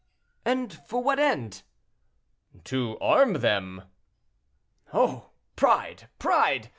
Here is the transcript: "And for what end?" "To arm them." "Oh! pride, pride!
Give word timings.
"And 0.45 0.73
for 0.73 1.03
what 1.03 1.19
end?" 1.19 1.61
"To 2.63 2.97
arm 2.97 3.33
them." 3.33 3.83
"Oh! 4.91 5.29
pride, 5.55 6.09
pride! 6.17 6.69